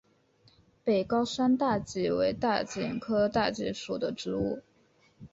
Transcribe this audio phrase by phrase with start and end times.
[0.83, 4.63] 北高山大戟为大戟科大戟属的植物。